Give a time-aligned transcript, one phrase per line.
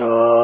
[0.00, 0.39] सीधी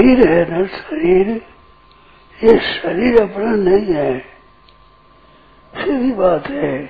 [0.00, 1.28] शरीर है ना, शरीर।
[2.44, 4.18] ये शरीर अपना नहीं है।
[5.74, 6.84] सीधी बात है,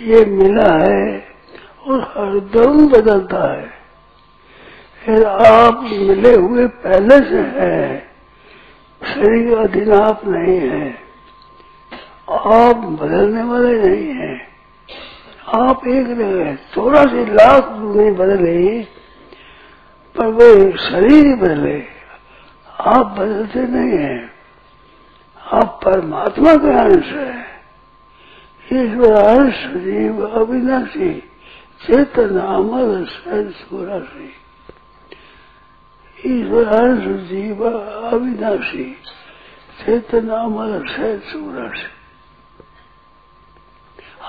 [0.00, 1.24] ये मिला है
[1.86, 3.70] और हरदम बदलता है।
[5.04, 7.98] फिर आप मिले हुए पहले से है,
[9.02, 10.90] शरीर का अधीन आप नहीं है।
[12.30, 14.40] आप बदलने वाले नहीं है।
[15.54, 18.82] आप एक रहे चौरासी लाख नहीं बदले,
[20.16, 21.97] पर वे शरीर ही बदले।
[22.80, 24.30] आप बदलते नहीं है।
[25.52, 27.46] आप परमात्मा के अंश है।
[28.72, 31.20] ईश्वर अंश जीव अविनाशी,
[31.86, 33.52] चेतन अमर सहज
[36.26, 37.70] ईश्वर अंश जीव
[38.08, 38.96] अविनाशी,
[39.84, 41.94] चेतन अमर सहज सुराशी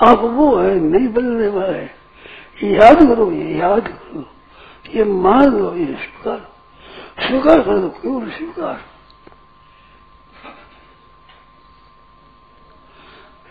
[0.03, 1.99] आप वो है, नहीं बदलने वाले।
[2.75, 4.29] याद करो, ये याद करो।
[4.95, 6.58] ये मान लो, ये स्वीकार
[7.19, 8.77] स्वीकार कर दो केवल स्वीकार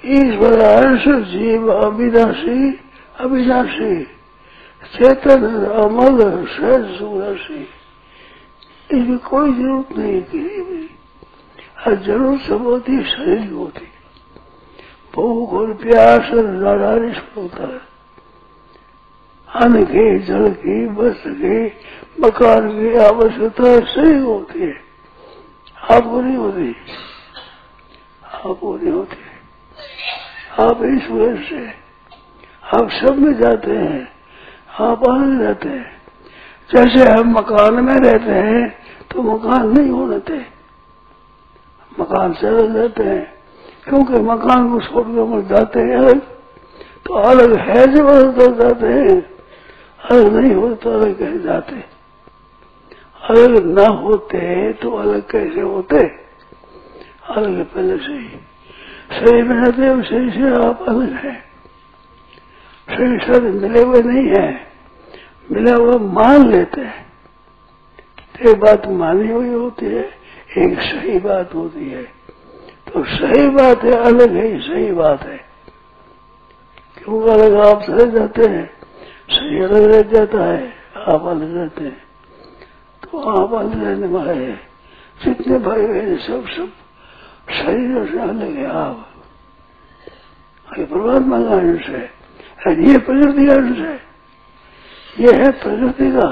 [0.04, 2.70] ईश्वर हर्ष जीव अविनाशी
[3.20, 3.94] अविनाशी
[4.92, 5.44] चेतन
[5.76, 7.60] अमल सहज सुराशी
[8.90, 10.86] इसकी कोई ज़रूरत नहीं किसी भी
[11.96, 13.86] ज़रूरत सब होती शरीर होती
[15.14, 17.87] भूख और प्यास नारायण होता है
[19.48, 21.66] अन्न के, जल की, वस्त्र की,
[22.20, 24.74] मकान की आवश्यकता सही होती है।
[25.92, 26.74] आपको नहीं होती।
[28.24, 29.16] आपको नहीं होती।
[30.60, 31.66] आप ईश्वर से,
[32.72, 34.08] आप सब में जाते हैं,
[34.80, 35.96] आप आनंद रहते हैं।
[36.70, 38.68] जैसे हम मकान में रहते हैं
[39.10, 40.38] तो मकान नहीं थे
[41.92, 43.24] मकान से अलग रहते हैं,
[43.84, 46.20] क्योंकि मकान को छोड़कर हम जाते हैं अलग
[47.06, 49.37] तो अलग है जब जाते हैं।
[50.04, 51.76] अलग नहीं हो तो अलग कह जाते।
[53.30, 55.96] अलग न होते तो अलग कैसे होते?
[57.30, 58.28] अलग पहले से ही।
[59.18, 61.34] शरीर में रहते हैं शरीर से आप अलग है।
[62.96, 64.66] शरीर से मिले हुए नहीं है।
[65.52, 67.08] मिला हुआ मान लेते हैं।
[68.48, 70.10] एक बात मानी हुई होती है,
[70.58, 72.02] एक सही बात होती है।
[72.92, 75.36] तो सही बात है, अलग है, सही बात है।
[76.98, 78.77] क्यों अलग आप रह जाते हैं?
[79.30, 82.02] सही अलग रह जाता है, आप अलग रहते हैं।
[83.02, 84.68] तो आप अलग रहने वाले हैं।
[85.24, 86.72] जितने भाई बहन सब सब
[87.52, 89.10] शरीर से अलग है आप।
[90.78, 92.10] ये परमात्मा का अंश है।
[92.66, 93.96] और ये प्रकृति का अंश है।
[95.20, 96.26] ये है प्रकृति का।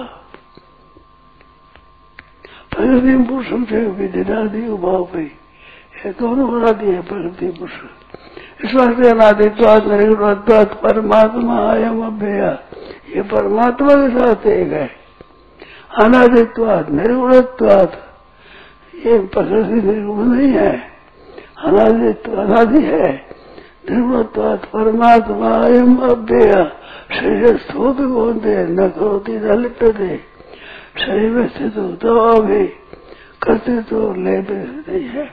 [2.70, 5.22] प्रकृति में पुरुष समझे विधिनादि उभाव पे
[6.06, 7.72] ये दोनों बना दिए प्रकृति पुरुष।
[9.88, 12.50] निर्गुणत्वाद परमात्मा आयम अभ्यया
[13.16, 14.88] ये परमात्मा के साथ एक है
[16.02, 17.96] अनादित्वाद निर्गुणत्वाद
[19.06, 20.72] ये प्रकृति निर्गुण नहीं है,
[21.64, 23.12] अनादित्व अनादि है
[23.90, 26.52] निर्गुणत्वाद परमात्मा अयम अभ्यय
[27.12, 30.16] शरीर स्थूत बोलते न करोती, न लिपते
[30.96, 32.64] शरीर में स्थित होता भी
[33.42, 35.24] करते तो ले नहीं है।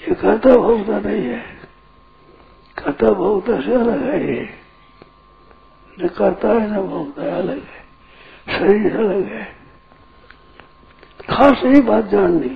[0.00, 1.53] ये कर्ता भोगता नहीं है।
[2.84, 4.48] कर्ता भोगता से अलग है। ये
[6.00, 9.44] न करता है, न है अलग है। शरीर अलग है।
[11.30, 12.48] खास यही बात जाननी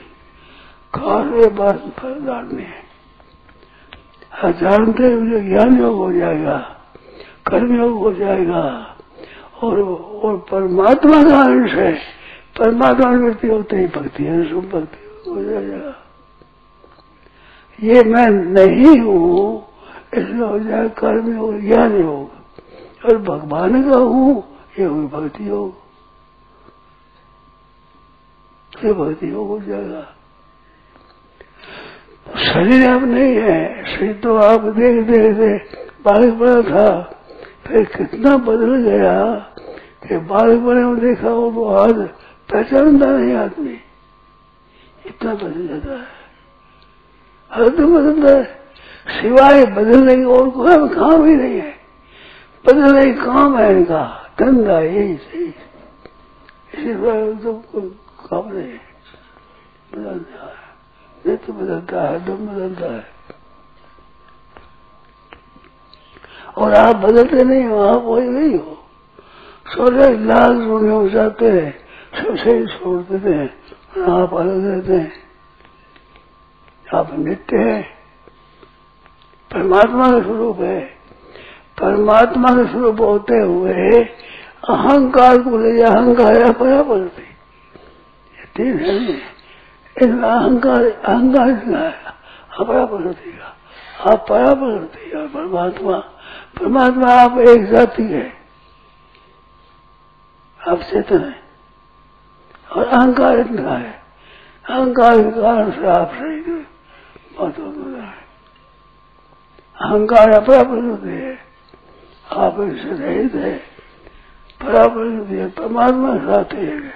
[0.95, 2.87] खास ये बात जाननी है
[4.33, 6.59] हाँ जानते मुझे, ज्ञान योग हो जाएगा,
[7.47, 8.95] कर्म योग हो जाएगा।
[9.63, 9.81] और
[10.25, 11.93] और परमात्मा का अंश है।
[12.59, 15.95] परमात्मा वृत्ति होते ही भक्ति अंश भक्ति हो जाएगा।
[17.79, 19.68] ये मैं नहीं हूँ
[20.13, 24.45] इसलिए हो जाए कर्म योग ज्ञान योग और भगवान का हूँ,
[24.79, 25.87] ये हुई भक्ति योग
[28.73, 30.03] ये भक्ति हो जाएगा
[32.45, 37.01] शरीर अब नहीं है, शरीर तो आप देख देख देख, बालक बड़ा था।
[37.67, 39.15] फिर कितना बदल गया
[40.05, 42.09] कि बालक बने में देखा हो तो आज
[42.49, 43.79] पहचानता नहीं आदमी।
[45.07, 46.07] इतना बदल जाता है।
[47.53, 48.58] हर तो बदलता है।
[49.09, 51.75] सिवाय बदलने की और कोई काम ही नहीं है।
[52.65, 54.05] बदलने का काम है इनका।
[54.41, 55.45] धंधा यही सही
[56.75, 56.95] इसी
[57.43, 57.53] तो
[58.21, 58.79] काम नहीं
[59.93, 60.67] बदलने आया
[61.27, 63.07] नित्य बदलता है दम बदलता है।
[66.59, 68.75] और आप बदलते नहीं हो, आप वही नहीं हो।
[69.67, 71.73] सोलह लाख हो जाते हैं
[72.15, 75.13] सब सही छोड़ देते हैं, आप अलग रहते हैं।
[76.95, 77.98] आप नित्य है।
[79.53, 80.81] परमात्मा का स्वरूप है।
[81.81, 84.05] परमात्मा के स्वरूप होते हुए
[84.69, 87.29] अहंकार को ले अहंकार बराबर थे
[88.57, 89.15] तीन है।
[90.03, 91.53] इसमें अहंकार अहंकार
[92.61, 93.57] अपरापर देगा
[94.13, 95.99] आप परापर देगा परमात्मा।
[96.59, 98.33] परमात्मा आप एक जाति है।
[100.69, 101.41] आप चेतन है।
[102.77, 104.03] और अहंकार इतना है।
[104.71, 107.98] अहंकार के कारण से आप सही हो। है
[109.81, 111.39] अहंकार अपराप्रति है।
[112.33, 113.59] आप इससे रहित है
[114.63, 116.95] पराप्रति है, परमात्मा साथ एक है।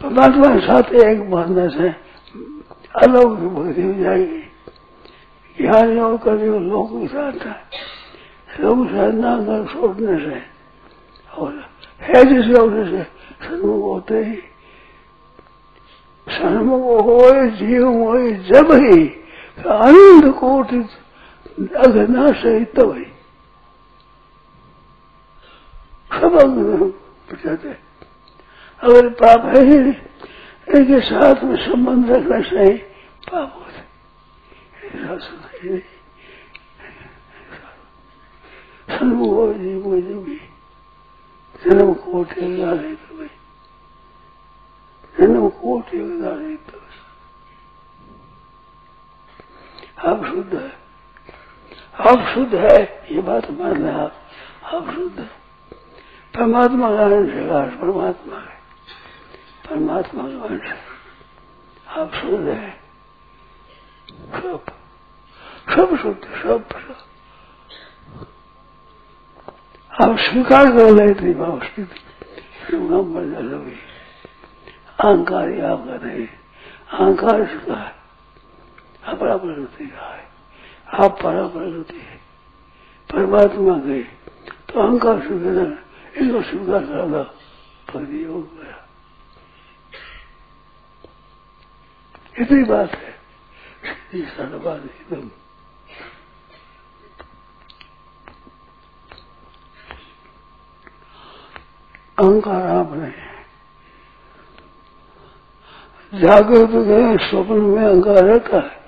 [0.00, 1.88] परमात्मा साथ एक मानने से
[2.96, 4.42] अलौकिक भक्ति हो जाएगी।
[5.56, 7.56] ज्ञान योग का जो लोग के साथ है,
[8.60, 10.42] लोग साधना कर छोड़ने से।
[11.38, 11.68] और
[12.00, 13.02] है जिस होने से
[13.46, 14.36] सन्मुख होते ही,
[16.28, 19.19] सन्मुख हो, जीव हो, जब ही
[19.66, 20.78] आनंद कोटि
[21.78, 23.04] अगना सही तब ही
[26.10, 26.34] सब
[27.28, 27.76] बचाते
[28.80, 32.76] अगर पाप है ही इनके साथ में संबंध रखना सही
[33.26, 33.78] पाप होते
[41.60, 42.46] जन्म कोटि
[45.16, 45.98] जन्म कोटि
[50.04, 50.72] आप शुद्ध है।
[52.00, 54.14] आप शुद्ध है, ये बात मान रहे आप।
[54.64, 55.26] आप शुद्ध है।
[56.34, 58.60] परमात्मा का अंश है परमात्मा है।
[59.70, 60.74] परमात्मा का अंश
[61.88, 62.70] आप शुद्ध है।
[64.10, 64.64] सब
[65.70, 66.68] सब शुद्ध, सब
[70.02, 73.48] आप स्वीकार कर लेते भाव स्थिति बदल
[75.00, 76.26] अहंकार ही आपका नहीं।
[76.92, 77.99] अहंकार इसका
[79.06, 80.28] है अपरा प्रकृति का है।
[81.04, 82.16] आप परा प्रकृति है।
[83.10, 84.02] परमात्मा गए
[84.68, 85.84] तो अहंकार स्वीकार
[86.16, 87.18] इनको स्वीकार करना
[88.24, 88.88] हो। गया
[92.40, 93.14] इतनी बात है।
[94.58, 95.30] बात एकदम।
[102.18, 103.30] अहंकार आप नहीं
[106.14, 108.79] जागृत गए स्वप्न में अहंकार रहता है।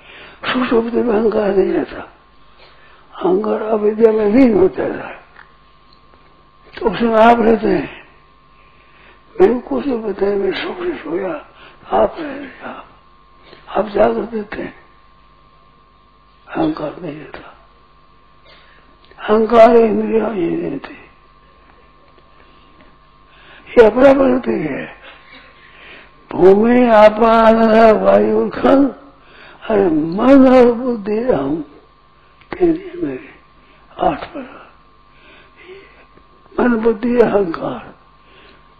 [0.45, 2.01] सुषुप्त में अहंकार नहीं रहता।
[3.15, 5.11] अहंकार अविद्या में नहीं होता था।
[6.79, 8.07] तो उसमें आप रहते हैं।
[9.41, 11.33] मैंने कुछ नहीं बताया मैं सुख से सोया,
[11.97, 12.89] आप रह रहे आप।
[13.69, 14.75] आप जागृत देते हैं।
[16.47, 17.57] अहंकार नहीं रहता।
[19.19, 20.99] अहंकार इंद्रिया ये नहीं थी
[23.69, 24.95] ये अपना प्रकृति है।
[26.31, 27.55] भूमि आपान
[28.01, 28.95] वायु, खल
[29.63, 31.61] अरे मन और बुद्धि हम
[32.51, 33.29] तेरी मेरे
[33.99, 34.71] आठ पर।
[36.59, 37.93] मन बुद्धि अहंकार।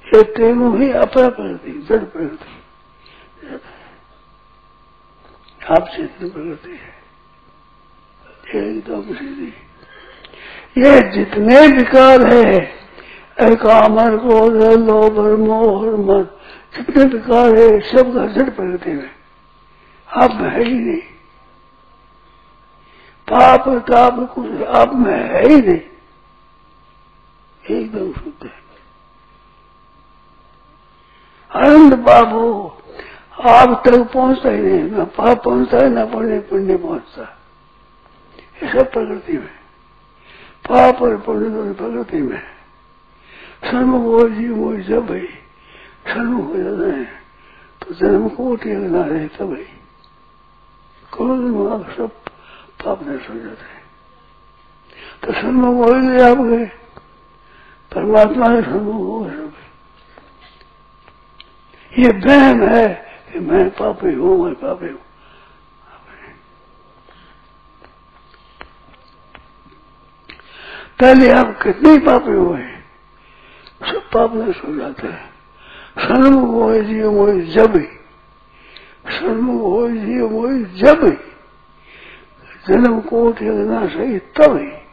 [0.08, 2.52] ये तीनों ही अपरा प्रकृति जड़ प्रकृति
[5.72, 6.80] आप चेतन प्रकृति
[8.50, 9.54] है एकदम सीधी।
[10.78, 12.56] ये जितने विकार है
[13.56, 16.24] कामर क्रोध लोभ मोह मन।
[16.76, 19.23] जितने विकार है, सब का जड़ प्रकृति में।
[20.18, 21.02] में है ही नहीं।
[23.28, 25.82] पाप ताप कुछ आप में है ही नहीं।
[27.64, 28.64] एकदम शुद्ध है।
[31.52, 32.72] आनंद बाबू,
[33.42, 37.40] आप तक पहुँचता ही नहीं, ना पाप पहुँचता है, ना पुण्य पुण्य पहुँचता
[38.64, 39.48] ये सब प्रकृति में।
[40.70, 42.42] पाप और पुण्य दोनों प्रकृति में।
[43.64, 45.28] सन्मुख हो, जीव हो जब भाई।
[46.08, 47.04] सन्मुख हो जाता है
[47.82, 49.66] तो जन्म कोटि अगला रहे तब भाई।
[51.14, 52.12] क्रोध सब
[52.84, 53.82] पाप नष्ट हो जाते हैं?
[55.24, 56.66] तो सन्मुख हो गए आप गए
[57.92, 59.54] परमात्मा के सन्मुख हो सब।
[62.00, 62.88] ये बहम है
[63.32, 65.02] कि मैं पापी हूँ, मैं पापी हूँ।
[71.00, 72.62] पहले आप कितने पापी हुए
[73.84, 75.34] सब पाप नष्ट हो। जाते हैं
[76.00, 77.88] सन्मुख हो जीव जब ही
[79.24, 81.34] सन्मुख हो जीव मोह जब ही।
[82.68, 84.84] जन्म कोट यजना सही, तब ही।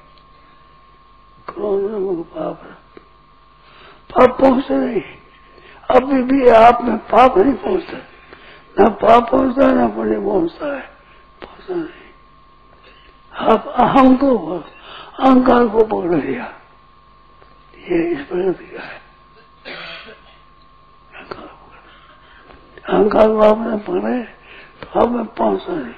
[1.53, 2.63] क्रोध नमक पाप
[4.13, 5.03] पाप पहुँचते नहीं।
[5.91, 7.99] अभी भी आप में पाप नहीं पहुँचता।
[8.81, 10.83] न पाप पहुँचता, ना पुण्य पहुँचता है।
[11.43, 12.11] पहुँचता नहीं।
[13.35, 14.39] आप अहम को,
[15.19, 16.45] अहंकार को पकड़ लिया।
[17.79, 19.00] ये इस प्रगति का है।
[22.91, 24.23] अहंकार को आपने पकड़े
[24.83, 25.95] तो आप में पहुँचता नहीं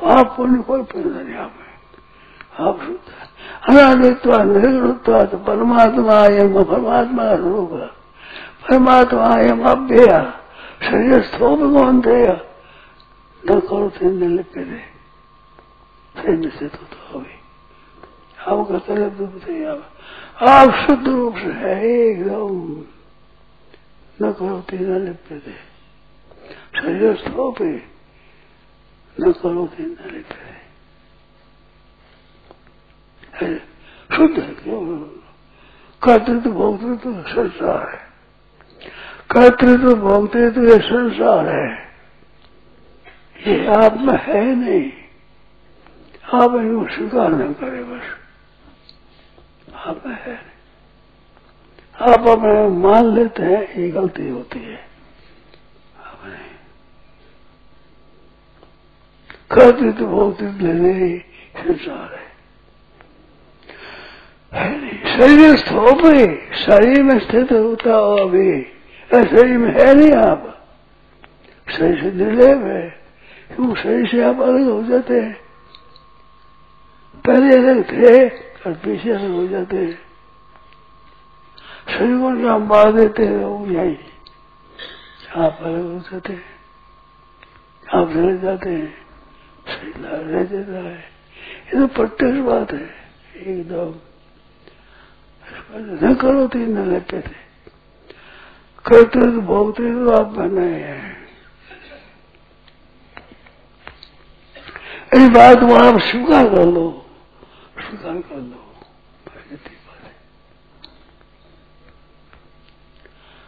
[0.00, 1.70] पाप पुण्य कोई पैदा नहीं आप में
[2.60, 2.80] आप
[3.68, 4.32] अनादित्व
[5.36, 7.70] परमात्मा एम परमात्मा का रूप
[8.64, 10.06] परमात्मा एम अभ्य
[10.82, 12.20] शरीर स्थो भगवान थे
[13.42, 14.82] न करो थे न लिपे दे
[16.14, 17.34] सैन्य से तो, तो अभी
[18.48, 22.84] आपका आप आप शुद्ध रूप से है एकदम।
[24.22, 25.69] न करो थे न लिपे दे
[26.80, 27.70] शरीर स्थो पे
[29.16, 30.22] न करो थे न दे
[34.10, 34.80] शुद्ध है क्यों
[36.02, 37.98] कर्तृत्व भोक्तृत्व संसार है
[39.30, 41.68] कर्तृत्व भोक्तृत्व ये संसार है
[43.46, 44.90] ये आप में है नहीं
[46.34, 48.08] आप इनको स्वीकार नहीं करें बस
[49.86, 50.58] आप में है नहीं
[52.08, 54.76] आप अपने मान लेते हैं ये गलती होती है
[56.04, 56.49] अपने
[59.50, 61.18] कर्तृत्व भोक्तृत्व लेने ही
[61.56, 62.30] संसार है।
[65.18, 66.26] शरीर स्थोप ही,
[66.56, 68.62] शरीर में स्थित होता हो अभी
[69.12, 70.68] शरीर में है नहीं आप।
[71.78, 73.00] शरीर से निर्लेप है
[73.56, 75.40] क्यों शरीर से आप अलग हो जाते हैं।
[77.26, 79.98] पहले अलग थे और पीछे अलग हो जाते हैं।
[81.88, 83.98] शरीर को हम मार देते हैं, वो यही।
[85.36, 86.44] आप अलग हो जाते हैं।
[87.94, 89.09] आप रह जाते हैं।
[89.70, 92.88] शरीर रह जाता है ये तो प्रत्यक्ष बात है
[93.46, 93.94] एकदम
[96.02, 97.38] न करो तीन न लेते थे
[98.84, 101.18] करते तो भोगते तो आप बने हैं
[105.12, 106.88] इस बात को आप स्वीकार कर लो
[107.78, 108.66] स्वीकार कर लो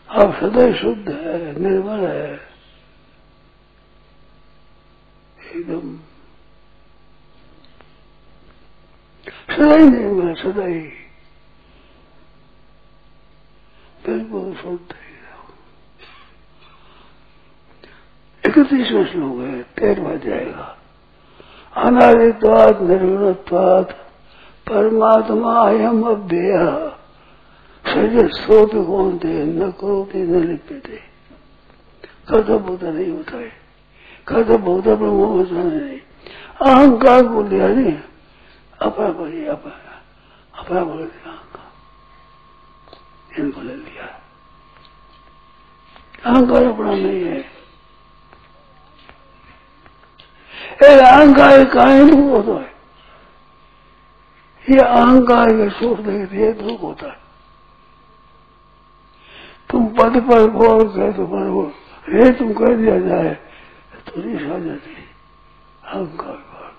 [0.08, 2.32] आप सदैव शुद्ध है निर्मल है
[5.52, 5.98] एकदम
[9.52, 10.90] सदैव निर्मल सदैव
[14.06, 14.94] बिल्कुल शुद्ध
[18.42, 20.64] इकतीसवें श्लोक है तेरहवा जाएगा
[21.76, 23.92] अनादित्वाद निर्गुणत्वाद
[24.66, 26.02] परमात्मा अयम
[27.84, 30.96] शरीर सोप कौन थे न करोते न लिपते
[32.28, 33.50] कथा बोधा नहीं होता है
[34.28, 35.98] कथा बोधा ब्रह्म होता नहीं
[36.62, 37.96] अहंकार को लिया नहीं।
[38.82, 39.74] अपना बड़ी अपना
[40.54, 41.70] अपना बड़े अहंकार
[43.38, 44.06] इनको ले लिया
[46.24, 47.40] अहंकार अपना नहीं है
[50.82, 51.64] अहंकार
[52.04, 52.70] दुख होता है
[54.64, 57.20] ये अहंकार के सुख देखते दुख होता है
[59.70, 61.72] तुम पद पर बोल कह तो पर बोल
[62.06, 63.34] हे तुम कह दिया जाए
[64.06, 64.94] तो आ जाती
[65.84, 66.70] अहंकार पर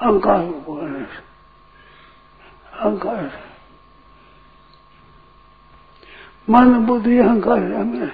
[0.00, 0.40] अहंकार
[1.06, 1.22] से
[2.78, 3.50] अहंकार। से
[6.52, 8.08] मन, बुद्धि, अहंकार है हमें।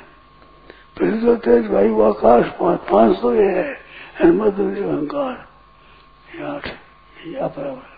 [0.97, 3.87] पृथ्वी तो तेज वायु, आकाश, पाँच पाँच तो ये है।
[4.33, 5.49] मध्य अहंकार।
[6.43, 6.66] आठ
[7.26, 7.97] या बराबर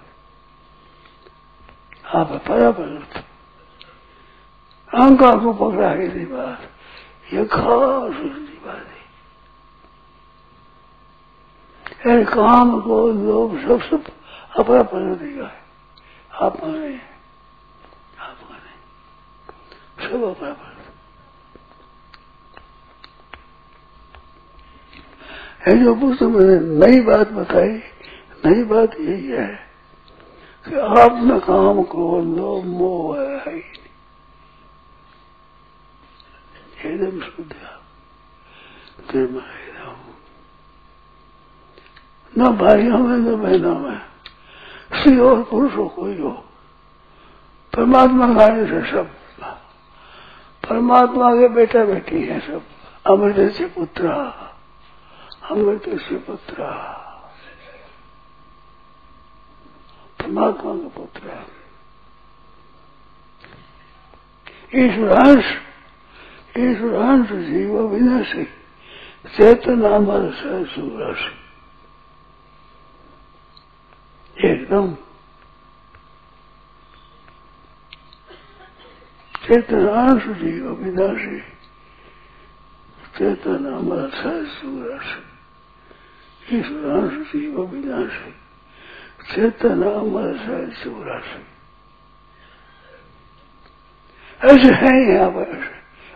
[2.14, 3.06] आप बराबर
[4.94, 6.60] अहंकार को पकड़ा है बात।
[7.32, 8.12] ये खास
[8.66, 8.97] बात। है
[12.00, 14.04] काम को लोग सब सब
[14.58, 15.60] अपना प्रगति का है।
[16.32, 16.94] आप माने
[18.18, 18.72] आप माने
[20.08, 20.50] सब अपना
[25.66, 27.72] है जो पुस्तक मैंने नई बात बताई,
[28.46, 29.48] नई बात यही है
[30.66, 33.86] कि आप में काम को लोभ मोह है, ही नहीं।
[36.84, 37.52] एकदम शुद्ध
[39.10, 39.67] प्रेम एकदम
[42.38, 44.00] न भाइयों में, न बहनों में।
[44.94, 46.30] स्त्री और पुरुष हो कोई हो।
[47.76, 49.10] परमात्मा गाने से सब।
[50.68, 52.62] परमात्मा के बेटा बेटी है सब।
[53.06, 54.08] अमृत से पुत्र।
[55.50, 56.54] अमृत से पुत्र।
[60.20, 61.46] परमात्मा का पुत्र
[64.74, 65.44] ईश्वरांश
[66.58, 68.44] ईश्वरांश जीव विनाशी।
[69.36, 70.64] चेतन अमर से
[74.68, 74.94] एकदम
[79.34, 81.38] चेतन अंश जीव विनाशी
[83.16, 84.02] चेतन अमर
[84.48, 85.14] सूरस
[86.42, 88.32] ईश्वर अंश जीव विनाशी
[89.32, 90.36] चेतन अमर
[90.76, 91.32] सूरस
[94.40, 95.56] ऐसे है यहाँ पर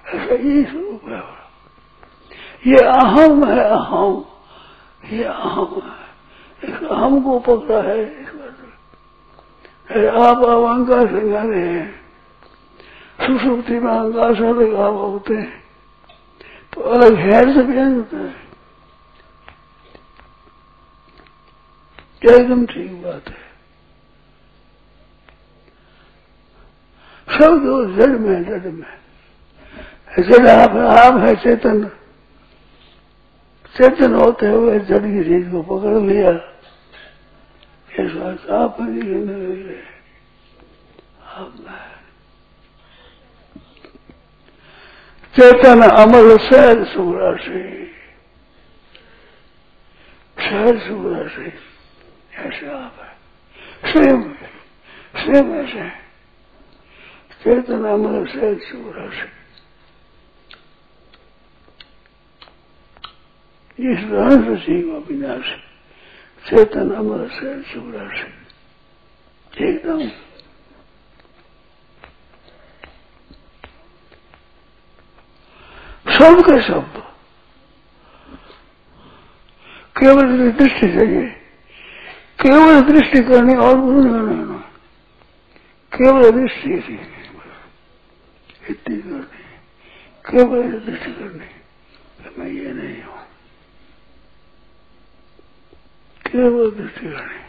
[0.07, 1.23] ऐसा ये स्वरूप है
[2.67, 4.25] ये अहम है अहम
[5.11, 6.03] ये अहम है
[6.63, 8.22] इस अहम को पकड़ा है
[10.01, 12.03] आप अहंकार से जाने हैं।
[13.27, 15.65] सुसुप्ति में अहंकार से अलग आप होते हैं।
[16.75, 18.43] तो अलग हैर से भी होता है।
[22.31, 23.43] एकदम ठीक बात है।
[27.39, 29.03] सब जो जड़ में जड़ में
[30.19, 31.85] जड़ आप आप है, चेतन।
[33.77, 36.52] चेतन होते हुए जड़ की चीज़ को पकड़ लिया।
[38.01, 38.77] ऐसा आप
[45.35, 47.61] चेतन अमल सहज सुराशि
[50.39, 51.53] सहज सुराशि
[52.37, 54.23] ऐसे आप है। स्वयं
[55.23, 55.89] स्वयं ऐसे
[57.45, 59.29] चेतन अमल सहज सुराशि
[63.79, 65.49] इस रहस्य सीमा विनाश
[66.47, 68.43] चेतन अमर से शिवरा से।
[69.65, 70.09] एकदम
[76.09, 77.13] सब के सब।
[79.99, 81.27] केवल दृष्टि चाहिए।
[82.43, 84.43] केवल दृष्टि करनी और कुछ नहीं
[85.93, 86.75] केवल दृष्टि
[88.71, 89.43] इतनी करनी।
[90.31, 91.47] केवल दृष्टि करनी।
[92.39, 93.22] मैं ये नहीं हूँ।
[96.33, 97.41] केवल दृष्टि करनी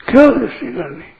[0.00, 1.10] केवल दृष्टि करनी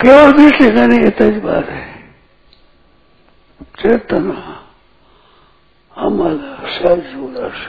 [0.00, 1.86] केवल दृष्टि करनी तेज बात है
[3.78, 4.30] चेतन
[5.96, 6.38] अमल
[7.20, 7.66] उदर्श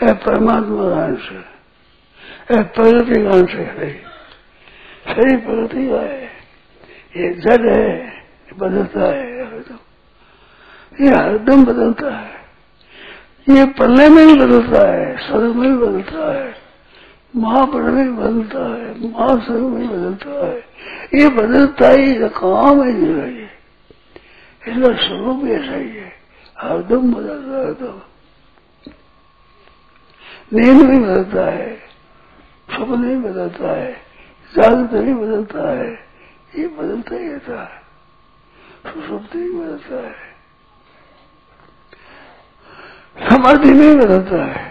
[0.00, 4.15] है परमात्मा का अंश है प्रगति का अंश है
[5.06, 6.24] शरीर प्रगति है।
[7.16, 7.86] ये जड़ है
[8.58, 9.78] बदलता है हरदम
[11.00, 12.34] ये हरदम बदलता है।
[13.48, 16.54] ये पल्ले में भी बदलता है, स्वर्ग में भी बदलता है
[17.34, 20.58] महापर्ण में बदलता है, महास्वर्ग में बदलता है।
[21.14, 23.48] ये बदलता ही काम है जीवन ये
[24.62, 26.12] इसका स्वरूप ऐसा ही है
[26.58, 28.00] हरदम बदलता है हरदम
[30.52, 31.74] नींद भी बदलता है
[32.70, 34.05] सपने भी बदलता है।
[34.54, 35.90] जागृत भी बदलता है,
[36.56, 37.82] ये बदलता ही रहता है,
[38.86, 40.14] सुसुप्ति भी बदलता है,
[43.20, 44.64] समाधि नहीं बदलता है।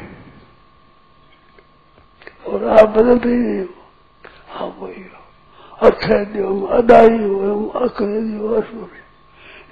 [2.47, 8.47] और आप बदलते ही नहीं हो, आप वही हो, अक्षय हो अदायी हो अक्रेदी हो
[8.55, 9.03] असूर्य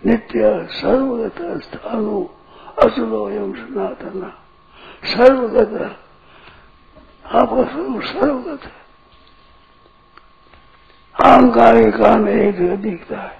[0.05, 2.19] नित्य, सर्वगत स्थानो
[2.83, 4.31] असुलो एवं सनातन।
[5.05, 5.73] सर्वगत,
[7.25, 7.63] आपका
[8.03, 8.82] सर्वगत है।
[11.15, 13.37] अहंकार के कारण एक दिखता है।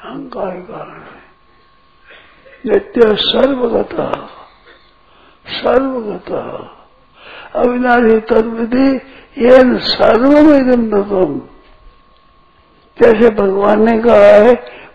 [0.00, 1.00] अहंकार के कारण
[2.66, 3.94] नित्य सर्वगत
[5.46, 6.30] सर्वगत।
[7.56, 8.88] अविनाशी तत्विधि
[9.38, 11.20] ये सर्वमिदम तत्व
[12.98, 14.52] जैसे भगवान ने कहा है,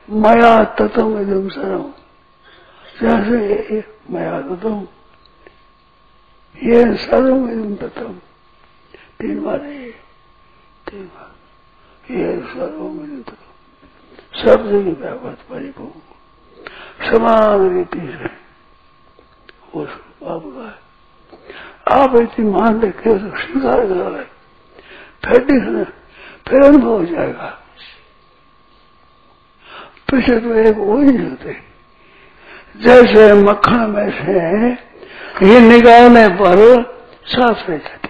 [0.09, 1.83] मया तत्व इदम सर्व
[3.01, 4.75] जैसे मया तत्व
[6.55, 8.09] ये सर्वमिदम तत्व
[9.19, 9.57] तीन बार
[10.87, 11.35] तीन बार।
[12.11, 13.47] ये सर्वमिदम तत्व
[14.39, 15.95] सब जगह व्यापक परिभूम
[17.09, 18.29] समान रीति से
[19.73, 20.75] वो आपका है
[21.97, 24.23] आप इतनी मान लेके उसको स्वीकार करा रहे
[25.25, 25.83] फिर देखना,
[26.47, 27.47] फिर अनुभव हो जाएगा।
[30.11, 31.53] पीछे तो एक वो ही होते।
[32.81, 34.39] जैसे मक्खन में से
[35.47, 36.57] ये निकालने पर
[37.25, 38.09] साफ़ रह जाते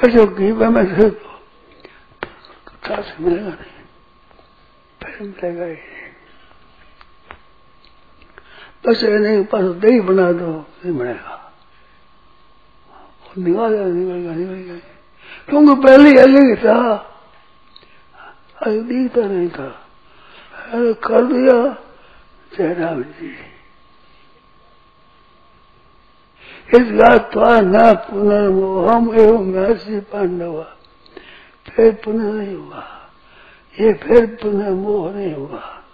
[0.00, 1.08] फिर जो घी में से
[2.82, 3.76] साफ़ मिलेगा नहीं
[5.00, 5.76] फिर मिलेगा ही
[8.84, 11.34] बस नहीं पास दही बना दो नहीं बनेगा
[13.38, 14.78] निकाल निकलेगा निकलेगा
[15.48, 16.78] क्योंकि पहले अलग था
[18.58, 19.68] अरे दिखता नहीं था
[20.72, 21.58] अरे कर दिया
[22.52, 23.30] जयराम जी
[26.70, 30.64] इस गात्वा न पुनर्मोहम एवं महर्षि पांडवा
[31.78, 33.10] फिर पुनः नहीं हुआ।
[33.80, 35.84] ये फिर पुनर्मोह नहीं हुआ।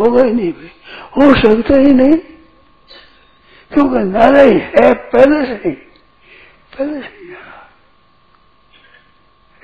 [0.00, 0.70] होगा ही नहीं भाई
[1.10, 2.18] हो सकता ही नहीं।
[3.72, 5.74] क्योंकि नारा ही है पहले से ही।
[6.78, 7.70] पहले से ही नारा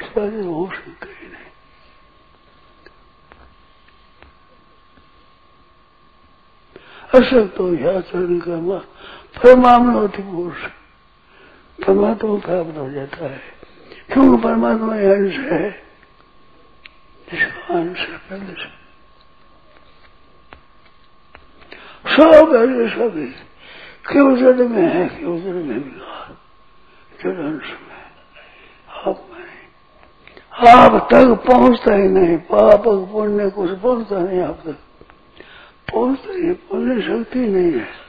[0.01, 1.45] इस बात हो सकता ही नहीं।
[7.15, 8.79] हो आचरण कर्म
[9.45, 10.71] परमात्मा होती पुरुष
[11.87, 13.54] परमात्मा प्राप्त हो जाता है।
[14.13, 15.69] क्योंकि परमात्मा अंश है।
[17.33, 18.85] इसका अंश है पहले से।
[22.11, 23.27] सब ऐसे सभी
[24.07, 26.37] क्यों जड़ में है, क्यों जड़ में विकार
[27.23, 27.95] जड़ अंश में
[29.07, 29.45] आप में
[30.69, 34.77] आप तक पहुँचता ही नहीं। पाप पुण्य कुछ पहुँचता नहीं आप तक।
[35.93, 38.05] पहुँचता ही पुण्य शक्ति नहीं है।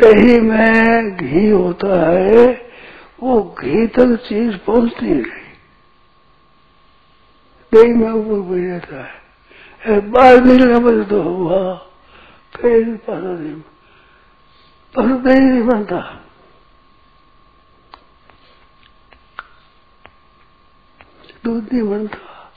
[0.00, 2.67] दही में घी होता है
[3.22, 5.48] वो घी तक चीज़ पहुँचती नहीं।
[7.74, 11.76] दही में ऊपर बढ़ जाता है बाहर निकलने पर तो हुआ।
[12.56, 13.60] फिर पता नहीं,
[14.96, 16.24] पर नहीं बनता।
[21.44, 22.52] दूध नहीं बनता।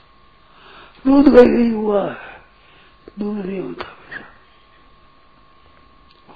[1.06, 2.42] दूध का यही हुआ है।
[3.18, 3.96] दूध नहीं होता।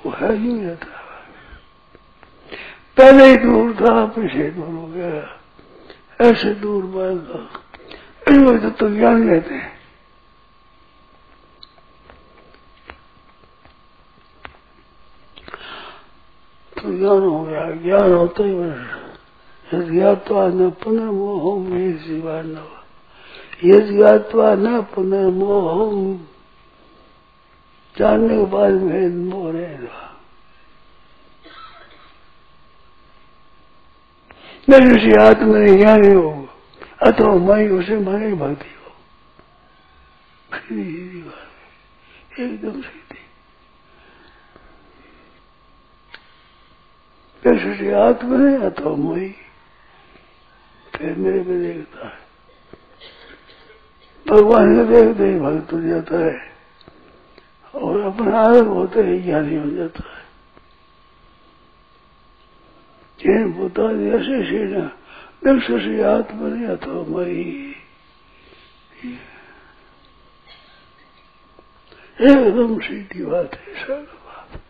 [0.07, 1.06] वो है यूँ रहता। है
[2.97, 5.41] पहले ही दूर था पीछे दूर हो गया।
[6.21, 7.27] ऐसे दूर बात
[8.29, 9.77] तो, तो ज्ञान लेते हैं
[16.77, 22.65] तो ज्ञान हो गया ज्ञान होता ही बस ज्ञातवा न पुनः मोह में शिवा न
[23.65, 26.19] यद ज्ञातवा न पुनः मोह
[27.99, 30.16] जानने के बाद में मोह रहेगा
[35.21, 36.49] आत्मा ने ज्ञानी हो।
[37.03, 38.93] अथवा मैं उसे माने भक्ति हो।
[42.45, 43.19] एकदम सीधी
[47.43, 49.35] कैसे आत्मा ने अथवा मैं
[50.97, 52.19] फिर मेरे को देखता है।
[54.29, 56.53] भगवान को देखते ही भक्त हो जाता है
[57.75, 60.16] और अपना अलग होते ही ज्ञानी हो जाता है।
[63.21, 63.85] जिन भूता
[64.17, 64.85] ऐसे सीना
[65.45, 67.75] दक्ष से अथवा मई
[72.19, 74.61] एकदम सीधी बात है सरल बात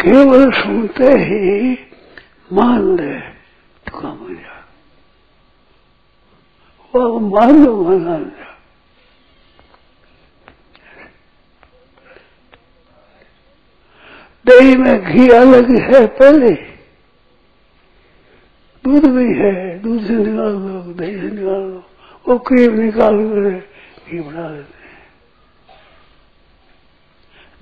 [0.00, 1.72] केवल सुनते ही
[2.52, 3.18] मान ले
[3.86, 4.56] तो काम हो जा
[6.94, 8.55] वो मान लो मान जा
[14.66, 16.50] दही में घी अलग है, पहले।
[18.84, 21.90] दूध भी है, दूध से निकाल दो दही से निकाल दो
[22.28, 23.50] वो क्रीम निकाल कर
[24.10, 24.98] घी बना देते हैं।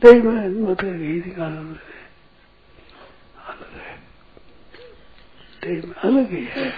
[0.02, 1.94] दही में मतलब घी निकाल देते
[3.48, 3.98] अलग है।
[5.62, 6.70] दही में अलग ही है।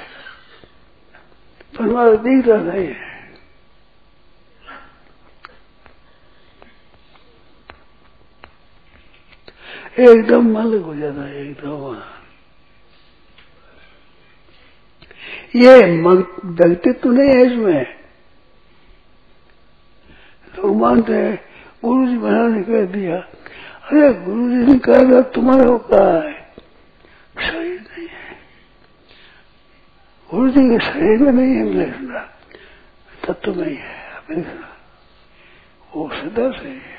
[1.79, 3.16] परमात्मा दिखता नहीं है।
[9.97, 12.03] एकदम मालिक हो जाता है एकदम
[15.57, 17.87] ये व्यक्तित्व नहीं है इसमें।
[20.55, 21.37] लोग मानते हैं
[21.85, 26.33] गुरु जी महाराज ने कह दिया, अरे गुरु जी ने कहा था तुम्हारा कहा है।
[27.43, 28.37] शरीर नहीं है।
[30.31, 32.21] गुरु जी के शरीर में नहीं है मिलेगा
[33.23, 34.43] तत्व में ही है
[35.93, 36.96] वो सदा से है।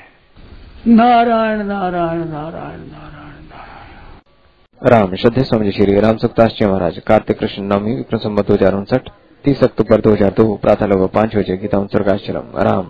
[0.78, 7.62] नारायण नारायण नारायण नारायण नारायण। राम श्रद्धे स्वामी श्री राम सुखदास जी महाराज। कार्तिक कृष्ण
[7.64, 9.08] नवमी विक्रम संबत दो हज़ार उनसठ,
[9.44, 12.86] तीस अक्टूबर दो हज़ार दो, प्रातः लगभग पाँच बजे गीता उत्सर्गाश्रम राम।